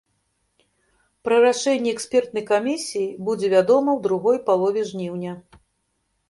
Пра 1.27 1.35
рашэнне 1.43 1.89
экспертнай 1.95 2.43
камісіі 2.51 3.05
будзе 3.27 3.47
вядома 3.55 3.89
ў 3.95 3.99
другой 4.07 4.37
палове 4.49 4.81
жніўня. 4.91 5.37